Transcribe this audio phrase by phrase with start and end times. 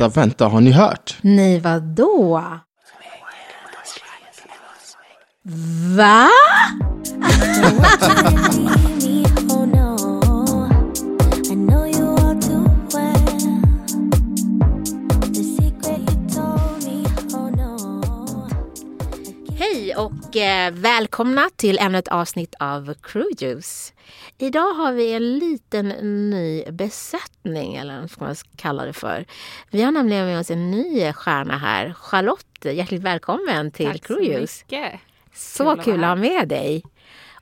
[0.00, 1.18] vänta, vänta, har ni hört?
[1.22, 2.42] Nej, vadå?
[5.96, 6.28] Va?
[20.00, 23.92] och eh, välkomna till ännu ett avsnitt av Crew Juice.
[24.38, 25.88] Idag har vi en liten
[26.30, 29.24] ny besättning, eller vad ska man kalla det för.
[29.70, 31.92] Vi har nämligen med oss en ny stjärna här.
[31.92, 34.64] Charlotte, hjärtligt välkommen till Tack Crew så Juice.
[34.68, 35.00] mycket.
[35.34, 36.82] Så kul att ha med dig.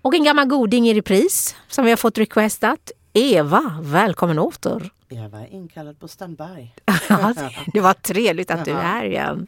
[0.03, 2.91] Och en gammal goding i repris som vi har fått requestat.
[3.13, 4.91] Eva, välkommen åter.
[5.09, 6.73] Eva är inkallad på standby.
[7.73, 9.47] Det var trevligt att du är här igen.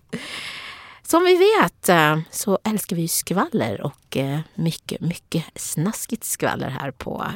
[1.10, 6.90] Som vi vet eh, så älskar vi skvaller och eh, mycket, mycket snaskigt skvaller här
[6.90, 7.26] på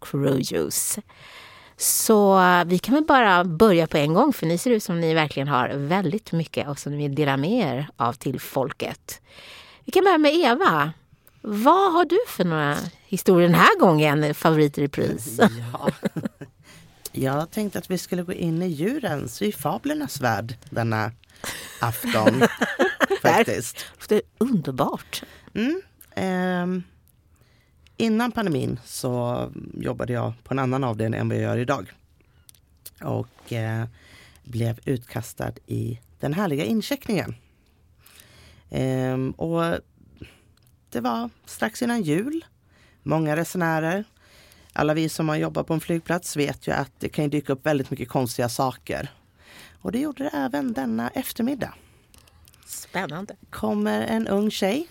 [0.00, 1.02] Cruise.
[1.76, 5.00] Så eh, vi kan väl bara börja på en gång för ni ser ut som
[5.00, 9.20] ni verkligen har väldigt mycket och som ni vill dela med er av till folket.
[9.84, 10.92] Vi kan börja med Eva.
[11.40, 15.40] Vad har du för några historier den här gången, favorit i repris?
[15.72, 15.90] Ja.
[17.12, 21.12] Jag tänkte att vi skulle gå in i djurens, i fablernas värld denna
[21.80, 22.42] afton
[23.22, 23.84] faktiskt.
[24.08, 25.22] Det är underbart.
[25.54, 25.82] Mm.
[26.14, 26.82] ehm,
[27.96, 31.92] innan pandemin så jobbade jag på en annan avdelning än vad jag gör idag.
[33.00, 33.84] Och eh,
[34.44, 37.34] blev utkastad i den härliga incheckningen.
[38.70, 39.78] Ehm, och
[40.90, 42.44] det var strax innan jul.
[43.02, 44.04] Många resenärer.
[44.72, 47.66] Alla vi som har jobbat på en flygplats vet ju att det kan dyka upp
[47.66, 49.10] väldigt mycket konstiga saker.
[49.80, 51.74] Och det gjorde det även denna eftermiddag
[52.72, 53.36] Spännande.
[53.50, 54.88] kommer en ung tjej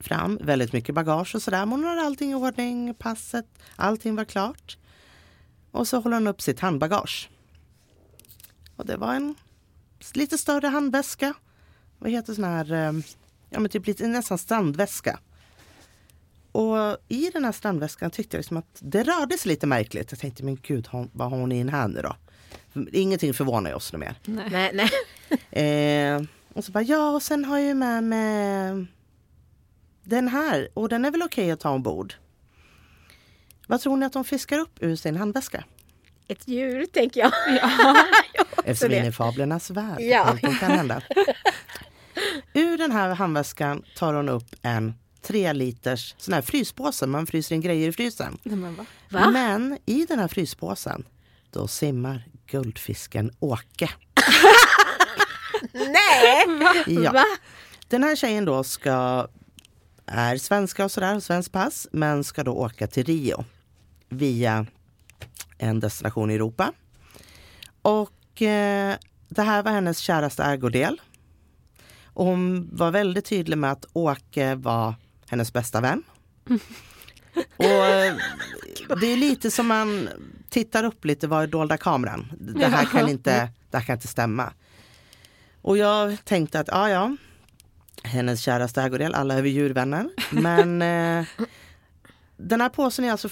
[0.00, 1.66] fram, väldigt mycket bagage och sådär.
[1.66, 3.46] Men hon har allting i ordning, passet,
[3.76, 4.78] allting var klart.
[5.70, 7.30] Och så håller hon upp sitt handbagage.
[8.76, 9.34] Och det var en
[10.12, 11.34] lite större handväska.
[11.98, 12.92] Vad heter sån här, eh,
[13.50, 15.18] ja men typ lite, nästan strandväska.
[16.52, 20.12] Och i den här strandväskan tyckte jag liksom att det rörde sig lite märkligt.
[20.12, 22.16] Jag tänkte, men gud, vad har hon i en här nu då?
[22.92, 24.14] Ingenting förvånar oss något mer.
[24.24, 24.90] Nej, nej.
[25.50, 26.22] Eh,
[26.54, 28.86] och så bara, ja, och sen har jag ju med mig
[30.02, 32.14] den här och den är väl okej att ta ombord.
[33.66, 35.64] Vad tror ni att de fiskar upp ur sin handväska?
[36.28, 37.32] Ett djur, tänker jag.
[38.64, 40.00] Eftersom vi är i fablernas värld.
[40.00, 40.20] Ja.
[40.20, 41.02] Allting kan hända.
[42.54, 47.06] Ur den här handväskan tar hon upp en tre liters sån här fryspåse.
[47.06, 48.38] Man fryser in grejer i frysen.
[48.42, 48.86] Men va?
[49.08, 49.30] Va?
[49.30, 51.04] Men i den här fryspåsen
[51.50, 53.90] då simmar guldfisken Åke.
[55.72, 56.46] Nej!
[56.86, 57.12] Ja.
[57.12, 57.24] Va?
[57.88, 59.26] Den här tjejen då ska,
[60.06, 63.44] är svenska och sådär, svensk pass, men ska då åka till Rio
[64.08, 64.66] via
[65.58, 66.72] en destination i Europa.
[67.82, 68.96] Och eh,
[69.28, 71.00] det här var hennes käraste ägodel.
[72.04, 74.94] Och hon var väldigt tydlig med att Åke var
[75.28, 76.02] hennes bästa vän.
[77.56, 78.16] Och eh,
[79.00, 80.08] det är lite som man
[80.50, 82.32] tittar upp lite, vad är dolda kameran?
[82.38, 84.52] Det här kan inte, det här kan inte stämma.
[85.62, 87.16] Och jag tänkte att, ja ja,
[88.02, 90.08] hennes käraste ägodel, alla är vi djurvänner.
[90.30, 90.82] Men
[91.18, 91.24] eh,
[92.36, 93.28] den här påsen är alltså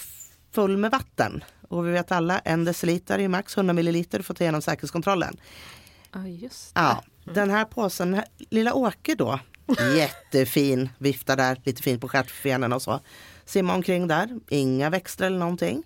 [0.52, 1.44] full med vatten.
[1.68, 5.36] Och vi vet alla, en deciliter är max 100 milliliter för att ta igenom säkerhetskontrollen.
[6.12, 6.80] Ja, just det.
[6.80, 9.40] Ja, den här påsen, här- lilla Åke då,
[9.96, 13.00] jättefin, viftar där lite fint på stjärtfenorna och så.
[13.44, 15.82] Simmar omkring där, inga växter eller någonting.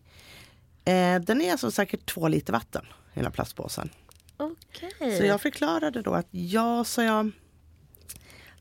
[0.84, 3.90] Eh, den är alltså säkert två liter vatten, hela plastpåsen.
[4.36, 5.18] Okej.
[5.18, 7.30] Så jag förklarade då att ja, så jag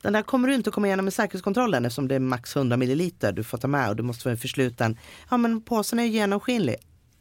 [0.02, 3.32] den där kommer du inte komma igenom med säkerhetskontrollen eftersom det är max 100 milliliter
[3.32, 4.98] du får ta med och du måste vara försluten.
[5.30, 6.76] Ja men påsen är ju genomskinlig.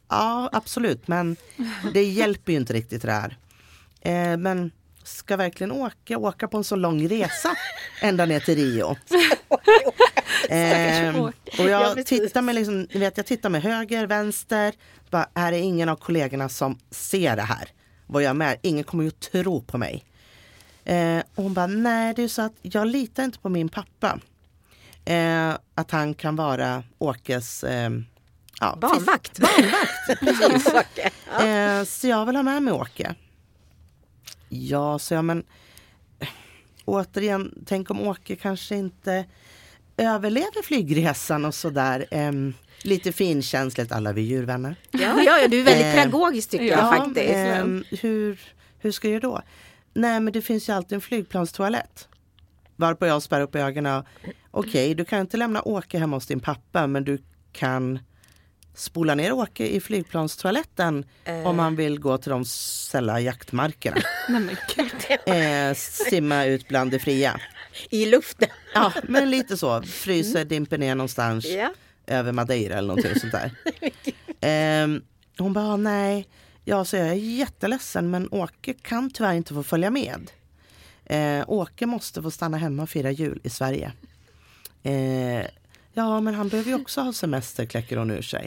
[0.09, 1.35] Ja absolut men
[1.93, 3.37] det hjälper ju inte riktigt det här.
[4.01, 4.71] Eh, men
[5.03, 7.55] ska verkligen åka, åka på en så lång resa
[8.01, 8.95] ända ner till Rio?
[10.49, 14.73] Eh, och Ja, jag tittar med liksom, vet, jag tittar med höger, vänster.
[15.09, 17.69] Bara, är det ingen av kollegorna som ser det här?
[18.11, 18.57] Vad jag är med?
[18.61, 20.05] Ingen kommer ju att tro på mig.
[20.85, 24.19] Eh, och hon bara, nej det är så att jag litar inte på min pappa.
[25.05, 27.89] Eh, att han kan vara Åkes eh,
[28.59, 29.39] ja, Barnvakt.
[29.39, 30.67] Barnvakt, precis.
[31.41, 33.15] Eh, så jag vill ha med mig Åke.
[34.49, 35.43] Ja, så jag men
[36.85, 39.25] återigen, tänk om Åke kanske inte
[39.97, 42.05] överlever flygresan och sådär.
[42.11, 44.75] Ehm, lite finkänsligt, alla vi djurvänner.
[44.91, 47.29] Ja, ja, ja, du är väldigt Eh, pedagogisk tycker jag ja, faktiskt.
[47.35, 48.39] ehm, hur,
[48.79, 49.41] hur ska jag göra då?
[49.93, 52.07] Nej, men det finns ju alltid en flygplanstoalett.
[52.75, 54.03] Varpå jag spärrar upp ögonen.
[54.51, 57.99] Okej, du kan inte lämna Åke hemma hos din pappa, men du kan
[58.75, 61.47] spola ner Åke i flygplanstoaletten Eh.
[61.47, 63.97] om han vill gå till de sälla jaktmarkerna.
[65.27, 65.69] Nej.
[65.69, 67.39] Eh, simma ut bland det fria.
[67.89, 68.49] I luften.
[68.73, 69.81] Ja, men lite så.
[69.81, 71.73] Fryser, dimper ner någonstans Mm.
[72.11, 73.51] Över Madeira eller någonting sånt där.
[74.41, 75.01] Ehm,
[75.37, 76.27] hon bara, nej.
[76.63, 80.31] Ja, så jag är jätteledsen men Åke kan tyvärr inte få följa med.
[81.05, 83.91] Eh, Åke måste få stanna hemma och fira jul i Sverige.
[84.83, 85.45] Eh,
[85.93, 88.45] ja, men han behöver ju också ha semester, kläcker hon ur sig.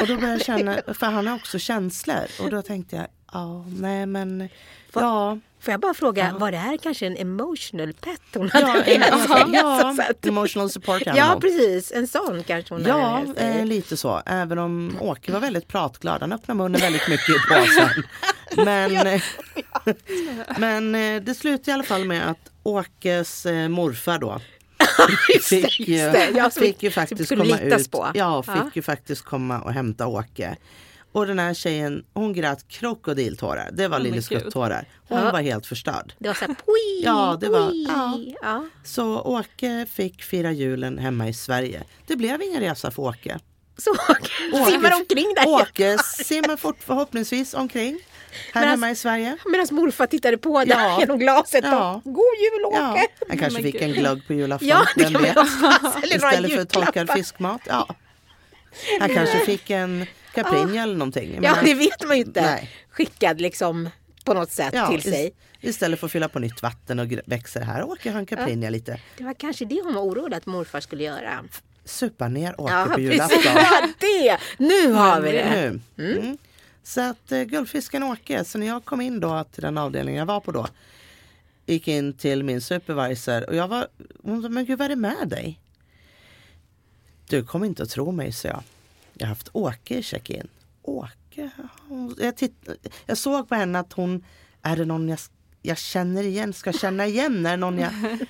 [0.00, 2.24] och då började jag känna, för han har också känslor.
[2.40, 4.48] Och då tänkte jag, ja, nej men,
[4.94, 5.38] ja.
[5.60, 9.12] Får jag bara fråga, var det här kanske en emotional pet hon hade Ja, med
[9.12, 9.44] en, sig?
[9.52, 9.94] ja,
[10.28, 11.40] emotional support ja, animal.
[11.40, 11.92] precis.
[11.92, 13.58] En sån kanske hon Ja, hade med sig.
[13.60, 14.22] eh, lite så.
[14.26, 16.20] Även om Åke var väldigt pratglad.
[16.20, 18.02] Han öppnade munnen väldigt mycket i påsen.
[18.64, 19.22] Men, eh,
[20.58, 24.40] men eh, det slutade i alla fall med att Åkes eh, morfar då
[25.42, 25.96] fick ju.
[26.34, 27.90] Ja, fick ju faktiskt komma ut.
[27.90, 28.10] på.
[28.14, 28.70] Ja, fick Ja.
[28.74, 30.56] ju faktiskt komma och hämta Åke.
[31.12, 33.68] Och den här tjejen, hon grät krokodiltårar.
[33.72, 34.22] Det var men Lille.
[34.22, 34.84] Skutt-tårar.
[35.08, 35.32] Hon Ja.
[35.32, 36.12] var helt förstörd.
[36.18, 38.18] Det var så här, pui, Ja, det var- ja.
[38.42, 38.64] Ja.
[38.84, 41.82] Så Åke fick fira julen hemma i Sverige.
[42.06, 43.38] Det blev ingen resa för Åke.
[43.78, 43.94] Så
[44.70, 45.48] simmar omkring där.
[45.48, 47.98] Åke simmar fort, förhoppningsvis omkring
[48.52, 49.36] här Men hemma i Sverige.
[49.46, 50.96] Medan morfar tittade på där Ja.
[51.00, 51.64] genom glaset.
[51.64, 52.00] Ja.
[52.04, 52.78] God jul Åke!
[52.78, 54.68] Ja, han kanske fick en glögg på julafton.
[54.68, 55.24] Ja, det kan
[56.04, 57.60] Istället för torkad fiskmat.
[57.66, 57.88] Ja.
[59.00, 61.34] Han kanske fick en caprinja eller någonting.
[61.34, 62.40] Jag Ja, det vet man ju inte.
[62.42, 62.70] Nej.
[62.90, 63.90] Skickad liksom
[64.24, 65.34] på något sätt ja, till sig.
[65.60, 69.00] Istället för att fylla på nytt vatten och växer här åker han caprinja lite.
[69.18, 71.44] Det var kanske det hon var orolig att morfar skulle göra.
[71.84, 73.38] Supa ner Åke Ja, på julafton.
[73.54, 74.38] Ja, det!
[74.58, 75.80] Nu har vi det.
[75.94, 76.10] Nu.
[76.18, 76.38] Mm.
[76.82, 80.26] Så att eh, guldfisken Åke, så när jag kom in då till den avdelningen jag
[80.26, 80.66] var på då
[81.66, 83.88] gick in till min supervisor och jag var,
[84.22, 85.60] hon sa, men gud vad är det med dig?
[87.28, 88.62] Du kommer inte att tro mig, så jag.
[89.20, 90.48] Jag har haft Åke i check-in.
[90.82, 91.50] Åke?
[92.18, 92.68] Jag, titt,
[93.06, 94.24] jag såg på henne att hon,
[94.62, 95.18] är det någon jag,
[95.62, 97.46] jag känner igen, ska känna igen?
[97.46, 97.92] Är det någon jag...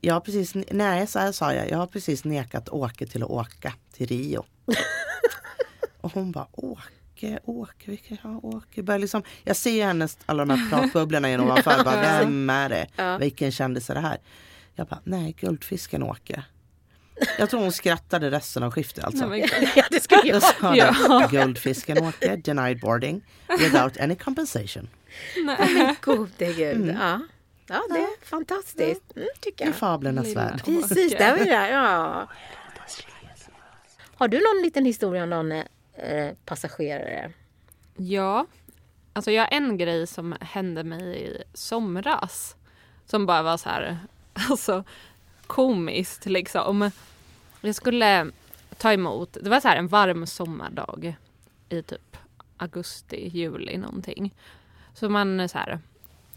[0.00, 3.30] Jag har precis, nej så här sa jag, jag har precis nekat Åke till att
[3.30, 4.44] åka till Rio.
[6.00, 8.82] Och hon bara Åke, Åke, vilka, ja, Åke.
[8.82, 11.84] Börjar liksom, jag ser hennes, alla de här pratbubblorna genom ovanför.
[11.84, 13.16] Bara, Vem är det?
[13.20, 14.18] Vilken kändis är det här?
[14.74, 16.44] Jag bara, nej, guldfisken Åke.
[17.38, 19.26] Jag tror hon skrattade resten av skiftet alltså.
[19.26, 19.68] Nej, men.
[19.76, 21.28] Ja, det skulle jag Jag sa Ja.
[21.30, 23.22] guldfisken Åke, denied boarding
[23.58, 24.88] without any compensation.
[25.44, 25.96] Nej.
[26.00, 26.96] Gode gud.
[27.00, 27.20] Ja.
[27.66, 29.16] ja, det är fantastiskt.
[29.16, 29.76] Mm, tycker I jag.
[29.76, 30.40] fablernas Lilla.
[30.44, 30.64] värld.
[30.64, 31.68] Precis, där var det.
[31.70, 32.28] Ja.
[34.14, 35.64] Har du någon liten historia om någon eh,
[36.44, 37.32] passagerare?
[37.96, 38.46] Ja,
[39.12, 42.56] alltså jag har en grej som hände mig i somras.
[43.06, 43.98] Som bara var så här,
[44.50, 44.84] alltså
[45.46, 46.90] komiskt liksom.
[47.60, 48.30] Jag skulle
[48.78, 51.16] ta emot, det var så här en varm sommardag
[51.68, 52.16] i typ
[52.56, 54.34] augusti, juli någonting.
[54.94, 55.78] Så man så här,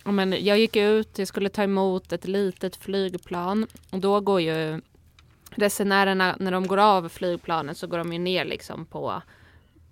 [0.04, 4.81] men jag gick ut, jag skulle ta emot ett litet flygplan och då går ju
[5.52, 9.22] resenärerna, när de går av flygplanet så går de ju ner liksom på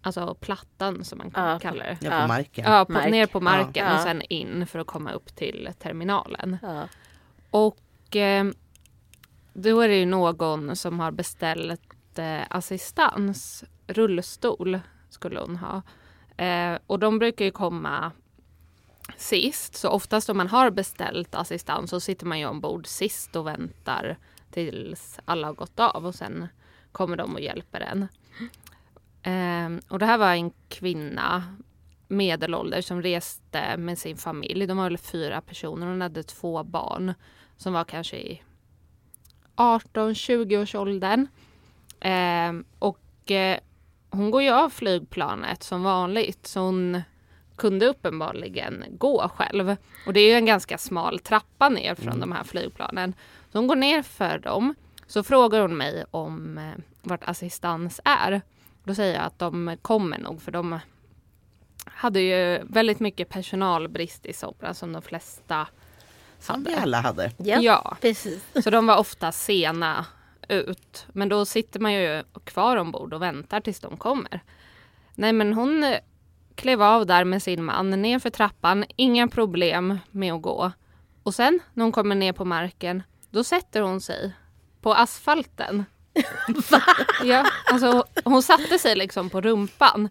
[0.02, 1.98] alltså plattan som man Ja, kallar det.
[2.02, 2.66] Ja, på marken.
[2.74, 3.12] Ja, på, Mark.
[3.12, 3.96] ner på marken Ja.
[3.96, 6.58] och sen in för att komma upp till terminalen.
[6.62, 6.88] Ja.
[7.52, 8.46] Och eh,
[9.54, 14.80] då är det ju någon som har beställt eh, assistans, rullstol
[15.10, 15.82] skulle hon ha.
[16.46, 18.12] Eh, och de brukar ju komma
[19.18, 23.48] sist, så oftast om man har beställt assistans så sitter man ju ombord sist och
[23.48, 24.18] väntar
[24.52, 26.48] tills alla har gått av och sen
[26.92, 28.08] kommer de och hjälper en.
[29.24, 31.44] Eh, och det här var en kvinna
[32.08, 34.68] medelålder som reste med sin familj.
[34.68, 35.88] De var väl fyra personer.
[35.88, 37.14] Hon hade två barn
[37.58, 38.42] som var kanske i
[39.56, 41.28] 18-20 års åldern.
[42.00, 43.60] Eh, och eh,
[44.10, 47.02] hon går ju av flygplanet som vanligt så hon
[47.56, 49.76] kunde uppenbarligen gå själv.
[50.08, 53.14] Och det är ju en ganska smal trappa ner från de här flygplanen.
[53.52, 54.76] Så hon går ner för dem.
[55.08, 58.42] Så frågar hon mig om eh, vart assistans är.
[58.84, 60.80] Då säger jag att de kommer nog för de
[61.86, 65.68] hade ju väldigt mycket personalbrist i Sopra som de flesta
[66.42, 67.32] Som vi alla hade.
[67.38, 68.44] Ja, Ja, precis.
[68.64, 70.06] så de var ofta sena
[70.48, 71.06] ut.
[71.14, 74.44] Men då sitter man ju kvar ombord och väntar tills de kommer.
[75.16, 75.98] Nej men hon eh,
[76.56, 78.86] klev av där med sin man ner för trappan.
[78.96, 80.72] Inga problem med att gå.
[81.24, 84.34] Och sen när hon kommer ner på marken då sätter hon sig
[84.82, 85.86] på asfalten.
[87.24, 90.10] ja, alltså hon satte sig liksom på rumpan.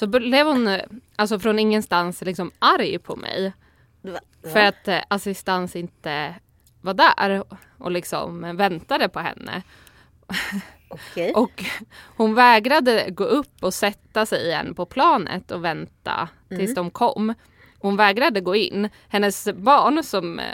[0.00, 0.80] Så blev hon eh,
[1.16, 3.52] alltså från ingenstans liksom arg på mig.
[4.52, 6.34] För att eh, assistans inte
[6.80, 7.44] var där
[7.78, 9.62] och liksom väntade på henne.
[10.88, 11.32] Okej.
[11.34, 11.64] Och
[12.16, 17.34] hon vägrade gå upp och sätta sig igen på planet och vänta tills de kom.
[17.78, 18.88] Hon vägrade gå in.
[19.08, 20.44] Hennes barn som eh,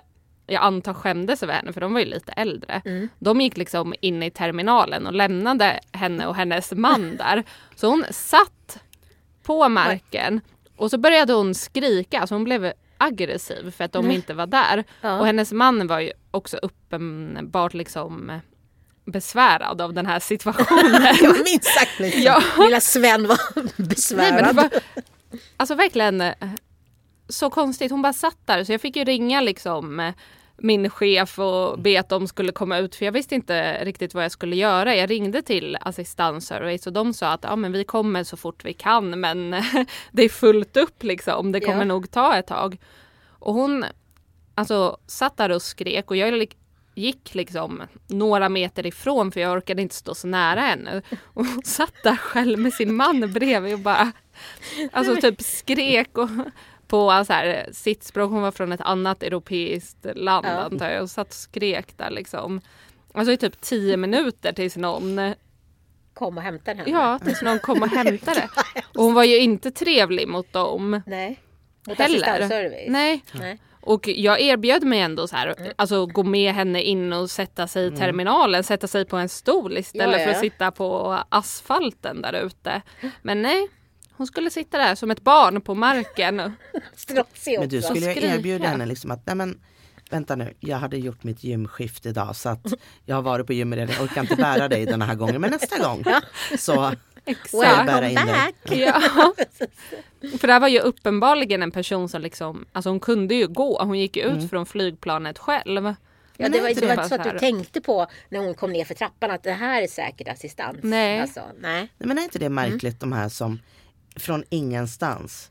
[0.47, 2.83] jag antar skämdes över henne för de var ju lite äldre.
[3.19, 7.45] De gick liksom in i terminalen och lämnade henne och hennes man där.
[7.77, 8.79] Så hon satt
[9.43, 10.41] på marken
[10.77, 12.27] och så började hon skrika.
[12.27, 14.85] Så hon blev aggressiv för att de inte var där.
[15.01, 15.19] Ja.
[15.19, 18.41] Och hennes man var ju också uppenbart liksom
[19.05, 21.03] besvärad av den här situationen.
[21.23, 22.19] Ja, minst sagt lite.
[22.19, 22.43] Ja.
[22.59, 24.57] Lilla Sven var Nej, men det besvärad.
[24.57, 24.71] var,
[25.57, 26.35] alltså verkligen eh,
[27.29, 27.91] så konstigt.
[27.91, 30.15] Hon bara satt där så jag fick ju ringa liksom eh,
[30.57, 34.25] min chef och be att de skulle komma ut för jag visste inte riktigt vad
[34.25, 34.97] jag skulle göra.
[34.97, 38.73] Jag ringde till assistansservice och de sa att ja, men vi kommer så fort vi
[38.73, 39.51] kan men
[40.13, 41.53] det är fullt upp liksom.
[41.53, 41.85] Det kommer Ja.
[41.85, 42.79] nog ta ett tag.
[43.39, 43.85] Och hon
[44.55, 46.47] alltså, satt där och skrek och jag
[46.95, 51.03] gick liksom några meter ifrån för jag orkade inte stå så nära henne.
[51.23, 54.13] Och hon satt där själv med sin man bredvid och bara
[54.93, 56.29] alltså typ skrek och
[56.95, 58.31] på så här, sitt språk.
[58.31, 60.51] Hon var från ett annat europeiskt land Ja.
[60.51, 62.61] antar jag och satt och skrek där liksom.
[63.15, 65.35] Alltså i typ tio minuter tills någon,
[66.15, 66.91] Kom och hämta henne.
[66.91, 68.49] ja, tills någon kom och hämtade.
[68.95, 71.41] Och hon var ju inte trevlig mot dem Nej.
[71.87, 72.91] Mot heller.
[72.91, 73.25] Nej.
[73.33, 73.59] Nej.
[73.81, 77.87] Och jag erbjöd mig ändå så här, alltså gå med henne in och sätta sig
[77.87, 82.23] i terminalen, sätta sig på en stol istället Ja, ja, för att sitta på asfalten
[82.23, 82.83] där ute.
[83.23, 83.69] Men nej,
[84.17, 86.37] hon skulle sitta där som ett barn på marken.
[87.59, 89.61] Men du skulle ju erbjuda henne liksom att, nej men
[90.11, 92.67] vänta nu, jag hade gjort mitt gymskift idag så att
[93.05, 95.51] jag har varit på gym redan, jag orkar inte bära dig den här gången men
[95.51, 96.05] nästa gång
[96.59, 96.75] så
[97.53, 98.27] bära Welcome in dig.
[98.27, 98.55] back.
[98.79, 99.33] Ja.
[100.39, 103.83] För det här var ju uppenbarligen en person som liksom, alltså hon kunde ju gå,
[103.83, 104.49] hon gick ju ut Mm.
[104.49, 105.95] från flygplanet själv.
[106.37, 108.73] Ja, det var, inte det var inte så att du tänkte på när hon kom
[108.73, 110.79] ner för trappan att det här är säkert assistans.
[110.83, 111.21] Nej.
[111.21, 111.81] Alltså, nej.
[111.81, 113.61] Nej, Men är inte det märkligt de här som
[114.17, 115.51] från ingenstans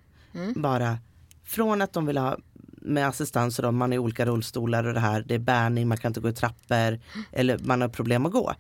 [0.55, 0.98] bara
[1.46, 2.38] från att de vill ha
[2.86, 5.98] med assistans och man är i olika rullstolar och det här, det är bärning, man
[5.98, 7.00] kan inte gå i trappor
[7.32, 8.53] eller man har problem att gå.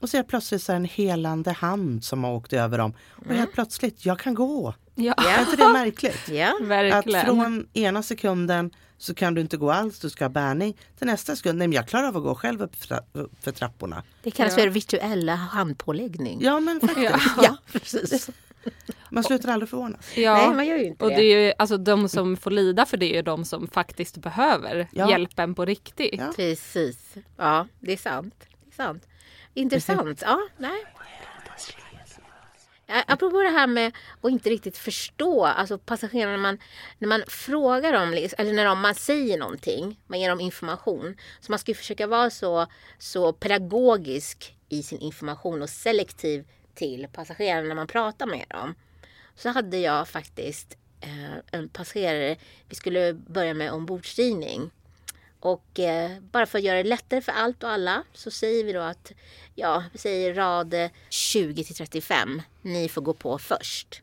[0.00, 2.92] Och så är det plötsligt så en helande hand som har åkt över dem
[3.28, 4.74] och helt plötsligt, jag kan gå.
[4.94, 6.28] Ja, Är inte det märkligt?
[6.28, 6.52] Ja.
[6.60, 7.26] Att verkligen.
[7.26, 10.76] från ena sekunden så kan du inte gå alls, du ska ha bärning.
[10.98, 13.52] Till nästa sekund, nej men jag klarar av att gå själv upp för, upp för
[13.52, 14.02] trapporna.
[14.22, 14.62] Det kallas Ja.
[14.62, 16.38] för virtuella handpåläggning.
[16.42, 18.30] Ja men faktiskt, Ja, precis.
[19.10, 20.16] Man slutar aldrig förvånas.
[20.16, 20.34] Ja.
[20.36, 21.16] Nej, man gör ju inte Och det.
[21.16, 24.16] det är ju, alltså de som får lida för det är ju de som faktiskt
[24.16, 25.10] behöver Ja.
[25.10, 26.14] hjälpen på riktigt.
[26.20, 26.32] Ja.
[26.36, 27.14] Precis.
[27.36, 28.34] Ja, det är sant.
[28.64, 29.06] Det är sant.
[29.54, 30.22] Intressant.
[30.26, 30.84] Ja, nej.
[32.86, 36.58] Ja, Apropå det här med att inte riktigt förstå, alltså passagerarna när man,
[36.98, 41.16] när man frågar dem, liksom, eller när de, man säger någonting, man ger dem information.
[41.40, 42.66] Så man ska ju försöka vara så,
[42.98, 48.74] så pedagogisk i sin information och selektiv till passagerarna när man pratar med dem.
[49.34, 52.36] Så hade jag faktiskt eh, en passagerare,
[52.68, 54.70] vi skulle börja med ombordstigning.
[55.40, 58.72] Och eh, bara för att göra det lättare för allt och alla så säger vi
[58.72, 59.12] då att
[59.54, 62.42] ja, vi säger rad eh, 20 till 35.
[62.62, 64.02] Ni får gå på först.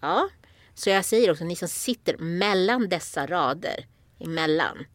[0.00, 0.28] Ja,
[0.74, 3.86] så jag säger också ni som sitter mellan dessa rader.
[4.18, 4.86] Emellan.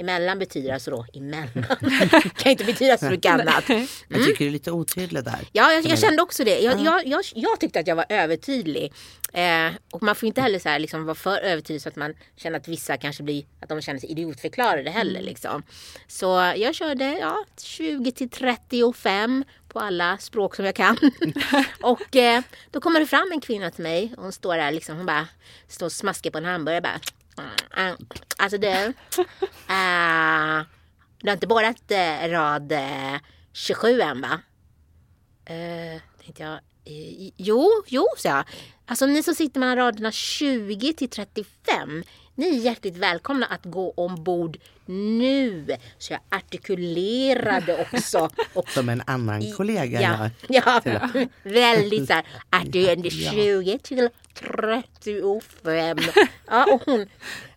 [0.00, 1.48] Emellan betyder alltså då emellan.
[2.36, 3.64] kan inte betyda så mycket annat.
[4.08, 5.38] Jag tycker det är lite otydligt där.
[5.52, 6.60] Ja, jag, jag kände också det.
[6.60, 8.92] Jag, jag, jag, jag tyckte att jag var övertydlig.
[9.32, 12.14] Eh, och man får inte heller så här, liksom, vara för övertydlig så att man
[12.36, 15.22] känner att vissa kanske blir, att de känner sig idiotförklarade heller.
[15.22, 15.62] Liksom.
[16.08, 20.96] Så jag körde ja, 20 till 35 på alla språk som jag kan.
[21.82, 24.96] och eh, då kommer det fram en kvinna till mig och hon står där liksom,
[24.96, 25.28] hon bara
[25.68, 27.00] står och smaskar på en hamburgare bara.
[27.76, 27.96] "Mm,
[28.38, 28.68] Alltså du,
[29.68, 30.64] eh,
[31.22, 33.20] du har inte borrat eh, rad eh,
[33.52, 34.40] 27 än va?
[35.44, 36.52] Eh, tänkte jag.
[36.84, 38.44] Eh, jo, jo, sa jag.
[38.86, 42.02] Alltså ni som sitter mellan raderna 20 till 35.
[42.34, 44.56] Ni är hjärtligt välkomna att gå ombord
[44.86, 45.66] nu.
[45.98, 48.30] Så jag artikulerade också.
[48.54, 50.80] Och Som en annan kollega ja, gör.
[50.92, 51.08] ja,
[51.42, 52.26] väldigt så här.
[52.50, 55.98] Att du är 20 till 35.
[56.46, 57.06] Ja, och hon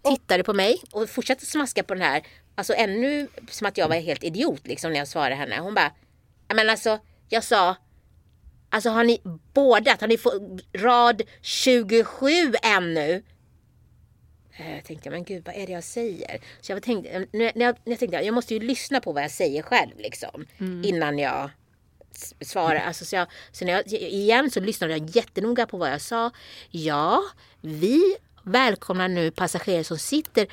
[0.03, 2.23] tittade på mig och fortsatte smaska på den här.
[2.55, 5.59] Alltså ännu som att jag var helt idiot liksom när jag svarade henne.
[5.59, 5.91] Hon bara,
[6.47, 6.99] "Ja, men alltså
[7.29, 7.75] jag sa
[8.69, 9.21] Alltså har ni
[9.53, 10.01] bådat?
[10.01, 10.33] Har ni fått
[10.73, 13.23] rad 27 ännu?
[14.57, 16.39] Eh, Jag tänkte, men gud vad är det jag säger?
[16.61, 19.31] Så jag tänkte, när jag, när jag, tänkte, jag måste ju lyssna på vad jag
[19.31, 20.45] säger själv liksom.
[20.83, 21.49] Innan jag
[22.15, 22.75] s- svarar.
[22.87, 26.31] Alltså, så jag, så när jag, igen så lyssnade jag jättenoga på vad jag sa.
[26.69, 27.23] Ja,
[27.61, 30.47] vi välkomnar nu passagerare som sitter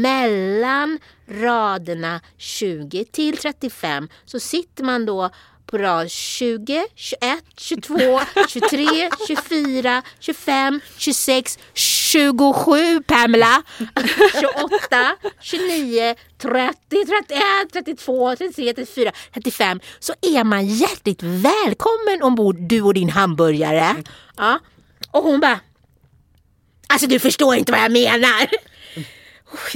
[0.00, 4.08] mellan raderna 20 till 35.
[4.24, 5.30] Så sitter man då
[5.66, 13.62] på rad 20, 21, 22, 23, 24, 25, 26, 27 Pamela,
[14.40, 17.42] 28, 29, 30, 31,
[17.72, 23.96] 32, 33, 34, 35 så är man hjärtligt välkommen ombord du och din hamburgare.
[24.36, 24.58] Ja.
[25.10, 25.60] Och hon bara
[26.86, 28.48] Alltså du förstår inte vad jag menar.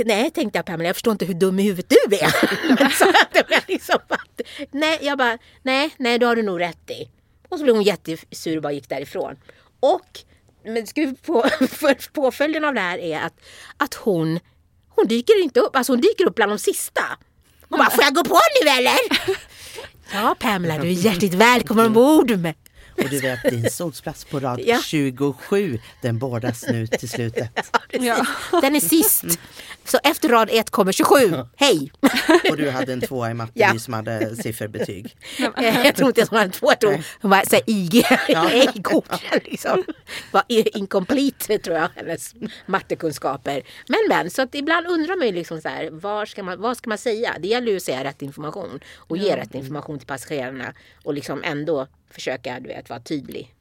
[0.05, 2.89] Nej, tänkte jag Pamela, jag förstår inte hur dum i huvudet du är.
[2.99, 4.41] Så att jag liksom att,
[4.71, 7.11] nej, jag bara, nej, nej, det har du nog rätt i.
[7.49, 9.37] Och så blev hon jättesur och bara gick därifrån.
[9.81, 10.21] Och,
[10.65, 13.41] men på, för påföljden av det här är att,
[13.77, 14.41] att hon,
[14.89, 17.03] hon dyker inte upp, alltså hon dyker upp bland de sista.
[17.69, 18.97] Hon bara, får jag gå på nu eller?
[20.13, 22.31] Ja Pamela, du är hjärtligt välkommen ombord.
[22.31, 22.55] Men
[23.05, 24.79] Och du vet din solsplats på rad Ja.
[24.85, 27.51] 27, den bordas nu till slutet.
[27.93, 28.27] Ja.
[28.63, 29.25] Den är sist.
[29.85, 31.17] Så efter rad ett kommer 27.
[31.57, 31.93] Hej!
[32.51, 33.79] Och du hade en tvåa i matte Ja.
[33.79, 35.17] som hade sifferbetyg.
[35.57, 38.51] Eh, Jag tror inte hon hade två, jag tror hon var såhär IG, Ja.
[38.53, 39.85] ej godkänd liksom.
[40.31, 42.35] Var incomplete tror jag, hennes
[42.67, 43.63] mattekunskaper.
[43.89, 46.77] Men men, så att ibland undrar man ju liksom så här, var ska man, vad
[46.77, 47.37] ska man säga?
[47.41, 51.43] Det gäller ju att säga rätt information och ge rätt information till passagerarna och liksom
[51.45, 53.55] ändå försöka, du vet, vara tydlig.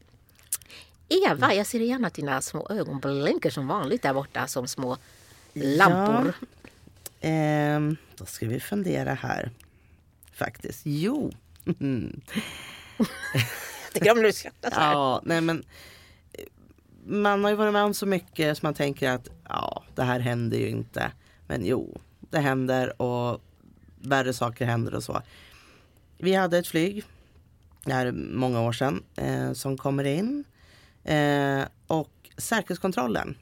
[1.27, 4.98] Eva, jag ser igen att dina små ögon blinkar som vanligt där borta som små
[5.53, 6.34] lampor.
[7.22, 9.51] Ehm, då ska vi fundera här.
[10.34, 10.82] Faktiskt.
[10.86, 11.32] Jo.
[11.65, 11.75] Jag
[13.94, 14.91] tycker om när du skrattar så här.
[14.91, 15.63] Ja, nej men.
[16.34, 16.44] eh,
[17.06, 20.20] Man har ju varit med om så mycket så man tänker att ja, det här
[20.20, 21.12] händer ju inte.
[21.48, 23.41] Men jo, det händer och
[24.01, 25.22] värre saker händer och så.
[26.18, 27.03] Vi hade ett flyg,
[27.86, 30.44] det här är många år sedan, eh, som kommer in.
[31.04, 33.38] Eh, och säkerhetskontrollen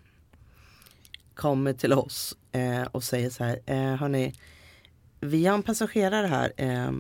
[1.34, 4.34] kommer till oss eh, och säger så här, eh, hörni,
[5.20, 6.92] vi har en passagerare här eh,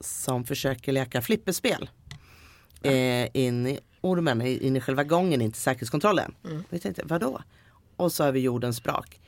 [0.00, 1.90] som försöker leka flipperspel
[2.82, 6.34] eh, in i ormen, in i själva gången in till säkerhetskontrollen.
[6.68, 7.42] Vi tänkte, vadå?
[7.96, 9.20] Och så har vi jordens brak.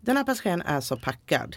[0.00, 1.56] Den här passageraren är så packad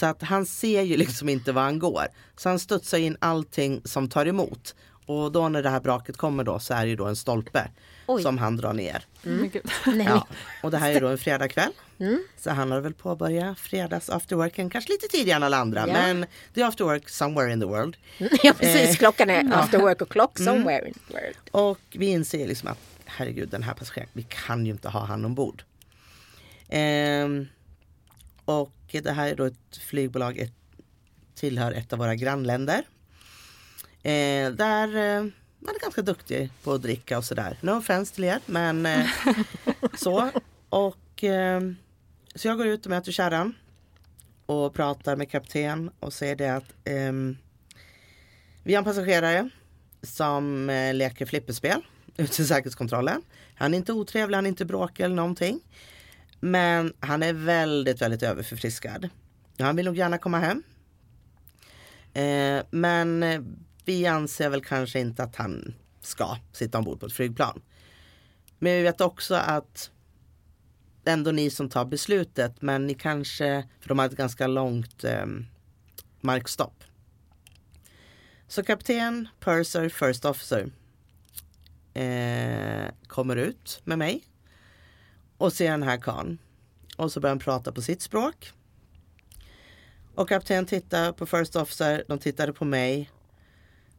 [0.00, 2.06] så att han ser ju liksom inte var han går.
[2.36, 4.74] Så han studsar in allting som tar emot.
[5.06, 7.68] Och då när det här braket kommer då så är det ju då en stolpe
[8.06, 8.22] Oj.
[8.22, 9.06] som han drar ner.
[9.22, 9.62] Gud.
[9.86, 10.06] Nej.
[10.06, 10.26] Ja.
[10.62, 11.70] Och det här är då en fredagkväll.
[11.98, 12.22] Mm.
[12.36, 15.80] Så han har väl påbörjat fredags afterworken kanske lite tidigare än alla andra.
[15.86, 15.92] Ja.
[15.92, 17.96] Men det är afterwork somewhere in the world.
[18.42, 19.54] Ja precis, Eh, klockan är ja.
[19.54, 21.36] after work o'clock somewhere in the world.
[21.50, 25.24] Och vi inser liksom att herregud den här passageraren, vi kan ju inte ha han
[25.24, 25.62] ombord.
[26.68, 27.46] Ehm,
[28.48, 30.52] och det här är då ett flygbolag, ett,
[31.34, 32.84] tillhör ett av våra grannländer.
[34.02, 35.22] Eh, där eh,
[35.58, 37.58] man är ganska duktig på att dricka och sådär.
[37.60, 39.06] No offense till er men eh,
[39.94, 40.30] så.
[40.68, 41.76] Och ehm,
[42.34, 43.54] så jag går ut och möter kärran
[44.46, 47.36] och pratar med kapten och säger det att ehm,
[48.62, 49.50] vi har en passagerare
[50.02, 51.80] som eh, leker flipperspel
[52.16, 53.22] ute i säkerhetskontrollen.
[53.54, 55.60] Han är inte otrevlig, han är inte bråkig eller någonting.
[56.40, 59.08] Men han är väldigt, väldigt överförfriskad.
[59.58, 60.62] Han vill nog gärna komma hem.
[62.12, 63.40] Eh, men eh,
[63.84, 67.62] vi anser väl kanske inte att han ska sitta ombord på ett flygplan.
[68.58, 69.90] Men vi vet också att
[71.02, 74.46] det är ändå ni som tar beslutet men ni kanske, för de har ett ganska
[74.46, 75.26] långt eh,
[76.20, 76.84] markstopp.
[78.48, 80.70] Så kapten, purser, first officer
[81.94, 84.24] eh, kommer ut med mig
[85.38, 86.38] och ser den här karln.
[86.96, 88.52] Och så börjar han prata på sitt språk.
[90.14, 93.10] Och kapten tittar på first officer, de tittade på mig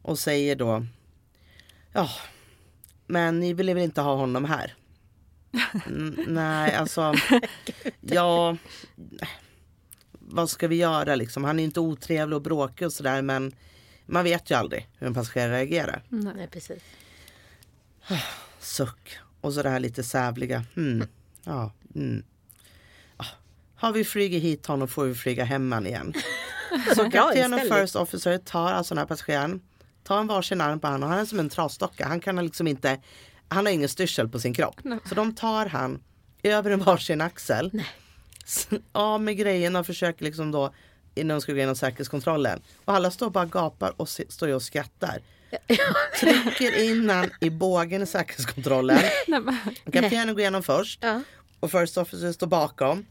[0.02, 0.86] och säger då
[1.92, 2.10] Ja,
[3.06, 4.74] men ni vill väl inte ha honom här?
[5.86, 7.14] N- nej, alltså
[8.00, 8.56] Ja
[10.12, 11.44] Vad ska vi göra liksom?
[11.44, 13.54] Han är inte otrevlig och bråkig och sådär men
[14.06, 16.02] man vet ju aldrig hur en passagerare reagerar.
[16.08, 16.82] Nej precis.
[18.60, 19.18] Suck.
[19.40, 20.64] Och så det här lite sävliga.
[20.76, 21.08] Mm.
[21.50, 21.72] Ja.
[21.94, 22.22] Mm.
[23.16, 23.24] Ah.
[23.76, 26.14] Har vi flugit hit honom får vi flyga hem han igen.
[26.96, 29.60] Så kapten och first officer tar alltså den här passageraren.
[30.04, 32.06] Tar en varsin arm på honom och han är som en trasdocka.
[32.08, 33.00] Han kan liksom inte.
[33.48, 34.80] Han har ingen styrsel på sin kropp.
[35.08, 36.02] Så de tar han
[36.42, 37.82] över en varsin axel.
[38.44, 40.74] S- Av med grejerna och försöker liksom då
[41.14, 42.60] innan de ska gå igenom säkerhetskontrollen.
[42.84, 45.18] Och alla står bara gapar och se- står och skrattar.
[46.20, 48.98] Trycker in han i bågen i säkerhetskontrollen.
[49.28, 49.40] Nej,
[49.92, 51.20] Kaptenen går igenom först Ja.
[51.60, 53.06] Och first officer står bakom.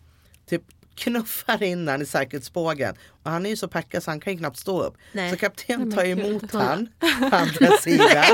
[0.45, 0.61] Typ
[0.95, 2.95] knuffar in han i säkerhetsbågen.
[3.23, 4.97] Och han är ju så packad så han kan ju knappt stå upp.
[5.11, 5.31] Nej.
[5.31, 6.19] Så kaptenen Nej, tar gud.
[6.25, 6.87] emot han
[7.29, 8.25] på andra sidan.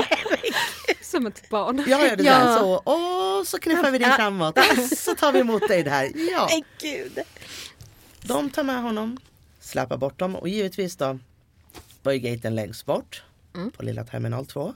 [1.02, 1.84] som ett barn.
[1.88, 2.38] Jag gör det Ja.
[2.38, 2.74] där så.
[2.76, 4.16] Och så knuffar vi dig Ja.
[4.16, 4.58] framåt.
[4.96, 6.10] Så tar vi emot dig där.
[6.32, 6.46] Ja.
[6.50, 7.18] Nej gud.
[8.22, 9.18] De tar med honom,
[9.60, 11.18] släpar bort dem och givetvis då
[12.02, 13.22] var ju gaten längst bort.
[13.76, 14.74] på lilla terminal 2.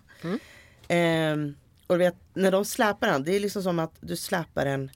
[0.88, 1.54] Ehm,
[1.86, 4.90] och du vet, när de släpar den, det är liksom som att du släpar en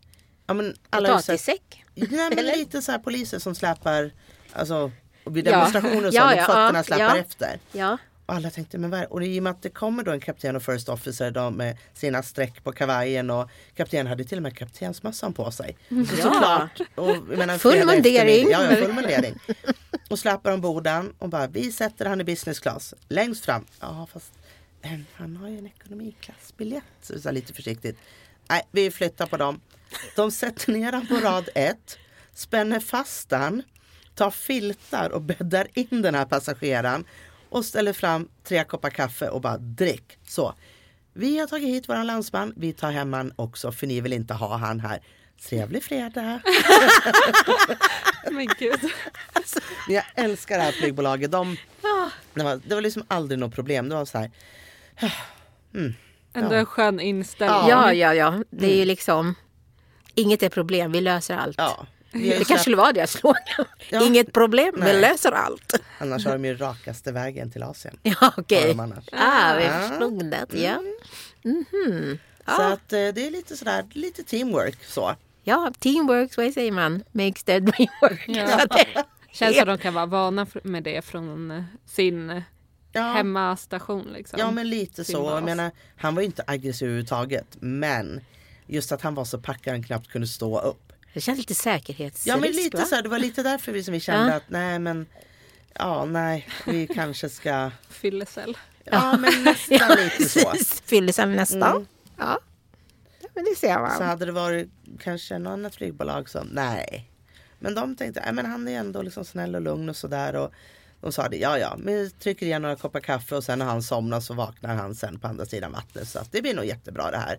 [0.46, 1.84] Ja, men alla Potatissäck?
[1.94, 2.56] Nej, men Eller?
[2.56, 4.10] lite så här poliser som släpar,
[4.52, 4.90] alltså
[5.24, 5.50] vid Ja.
[5.50, 7.16] demonstrationer och så, Ja, ja, fötterna ja, släpar ja.
[7.16, 7.58] efter.
[7.72, 7.98] Ja.
[8.26, 9.04] Och alla tänkte, men vad?
[9.04, 11.78] Och i och med att det kommer då en kapten och first officer då med
[11.94, 15.76] sina streck på kavajen och kaptenen hade till och med kaptensmössan på sig.
[15.90, 16.80] Och såklart.
[16.94, 18.50] Och, menar, Full mundering.
[18.50, 19.38] Ja, ja, full mundering.
[20.10, 22.94] Och släpar ombord den och bara, vi sätter han i business class.
[23.08, 23.64] Längst fram.
[23.80, 24.32] Ja, fast
[24.82, 26.84] eh, han har ju en ekonomiklassbiljett.
[27.02, 27.96] Så, så lite försiktigt.
[28.48, 29.60] Nej, vi flyttar på dem.
[30.16, 31.98] De sätter ner han på rad ett,
[32.34, 33.62] spänner fast han,
[34.14, 37.04] tar filtar och bäddar in den här passageraren
[37.48, 40.18] och ställer fram tre koppar kaffe och bara drick.
[40.26, 40.54] Så.
[41.12, 44.34] Vi har tagit hit våran landsman, vi tar hem han också för ni vill inte
[44.34, 45.00] ha han här.
[45.48, 46.40] Trevlig fredag!
[48.30, 48.80] Men gud.
[49.86, 51.30] Men jag älskar det här flygbolaget.
[51.30, 51.56] De,
[52.34, 53.88] det, var, det var liksom aldrig något problem.
[53.88, 54.30] Det var så här,
[56.36, 56.58] Ändå Ja.
[56.58, 57.68] en skön inställning.
[57.68, 58.42] ja, ja, ja.
[58.50, 59.34] Det är ju liksom...
[60.14, 61.54] Inget är problem, vi löser allt.
[61.58, 61.86] ja.
[62.16, 63.42] Vi Det kanske skulle vara deras slogan.
[63.90, 64.06] Ja.
[64.06, 65.00] Inget problem, vi Nej.
[65.00, 65.74] löser allt.
[65.98, 67.96] Annars har de ju rakaste vägen till Asien.
[68.02, 68.76] Ja, okej.
[68.78, 69.04] annars.
[69.12, 69.88] Ah, vi Ja.
[69.88, 70.46] förstod det.
[70.62, 70.82] Ja.
[71.42, 72.18] Mhm.
[72.46, 72.72] Så Ja.
[72.72, 75.14] att eh, det är lite sådär, lite teamwork så.
[75.42, 77.02] ja, teamwork, vad säger man?
[77.12, 78.24] Makes the dream work.
[78.28, 78.60] Ja.
[78.70, 82.42] Det- Känns som de kan vara vana med det från eh, sin eh,
[82.92, 84.08] Ja, hemmastation.
[84.12, 84.38] Liksom.
[84.38, 85.30] ja men lite Sin så.
[85.30, 87.46] Jag menar, han var ju inte aggressiv överhuvudtaget.
[87.60, 88.20] Men
[88.66, 90.92] just att han var så packad han knappt kunde stå upp.
[91.14, 92.84] Det känns lite säkerhetsrisk Ja men lite va?
[92.84, 94.36] så här, det var lite därför vi, som vi kände Ja.
[94.36, 95.06] att nej men
[95.78, 98.58] Ja nej vi kanske ska Fyllecell.
[98.84, 100.52] Ja men nästan lite så.
[100.84, 101.62] Fyllisen nästan.
[101.76, 101.86] Mm.
[102.18, 102.38] Ja.
[103.20, 103.96] ja, men det ser man.
[103.96, 104.68] Så hade det varit
[105.00, 107.10] kanske något annat flygbolag som nej.
[107.58, 110.36] Men de tänkte, nej men han är ändå liksom snäll och lugn och sådär.
[110.36, 110.52] Och
[111.00, 113.82] de sa det, ja ja, vi trycker igen några koppar kaffe och sen när han
[113.82, 116.08] somnar så vaknar han sen på andra sidan vattnet.
[116.08, 117.38] Så att det blir nog jättebra det här.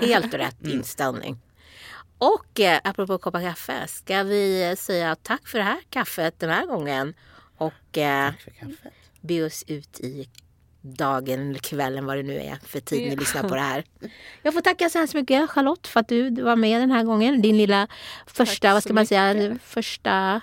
[0.00, 0.78] Helt rätt Mm.
[0.78, 1.38] inställning.
[2.18, 6.66] Och eh, apropå koppar kaffe, ska vi säga tack för det här kaffet den här
[6.66, 7.14] gången.
[7.56, 8.92] Och eh, Tack för kaffet.
[9.20, 10.28] be oss ut i
[10.80, 13.14] dagen eller kvällen vad det nu är för tid ni Ja.
[13.20, 13.84] lyssnar på det här.
[14.42, 17.42] Jag får tacka så hemskt mycket Charlotte för att du var med den här gången.
[17.42, 17.88] Din lilla
[18.26, 19.62] första, vad ska man säga, mycket.
[19.62, 20.40] första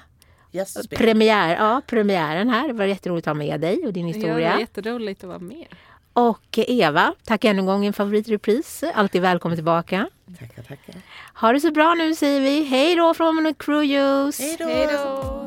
[0.52, 2.68] Yes, premiär, ja, premiären här.
[2.68, 4.52] Det var jätteroligt att ha med dig och din Ja, det historia.
[4.52, 5.68] var jätteroligt att vara med.
[6.16, 8.84] Och Eva, tack ännu en gång en favoritrepris.
[8.94, 10.10] Alltid välkommen tillbaka.
[10.40, 10.96] Tackar, tackar.
[11.34, 12.64] Ha det så bra nu säger vi.
[12.64, 15.46] Hej då från Crew Hej då!